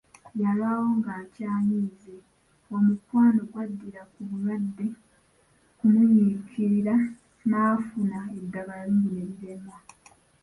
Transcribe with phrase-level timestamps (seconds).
[0.41, 2.15] Yalwawo ng'akyanyiize,
[2.75, 4.87] omukwano gwaddira ku bulwadde
[5.77, 6.95] kumunyiikirira
[7.49, 9.77] n'afuna eddagala lingi ne liremwa.